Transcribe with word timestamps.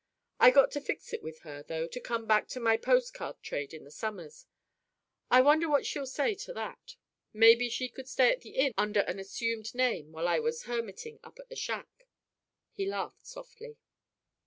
I 0.39 0.49
got 0.49 0.71
to 0.71 0.81
fix 0.81 1.13
it 1.13 1.21
with 1.21 1.41
her, 1.41 1.61
though, 1.61 1.87
to 1.87 1.99
come 1.99 2.25
back 2.25 2.47
to 2.47 2.59
my 2.59 2.75
post 2.75 3.13
card 3.13 3.39
trade 3.43 3.71
in 3.71 3.83
the 3.83 3.91
summers. 3.91 4.47
I 5.29 5.41
wonder 5.41 5.69
what 5.69 5.85
she'll 5.85 6.07
say 6.07 6.33
to 6.33 6.53
that. 6.53 6.95
Maybe 7.33 7.69
she 7.69 7.87
could 7.87 8.09
stay 8.09 8.31
at 8.31 8.41
the 8.41 8.55
inn 8.55 8.73
under 8.79 9.01
an 9.01 9.19
assumed 9.19 9.75
name 9.75 10.11
while 10.11 10.27
I 10.27 10.39
was 10.39 10.63
hermiting 10.63 11.19
up 11.23 11.37
at 11.37 11.49
the 11.49 11.55
shack." 11.55 12.07
He 12.73 12.87
laughed 12.87 13.27
softly. 13.27 13.77